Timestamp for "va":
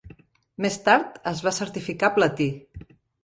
1.49-1.53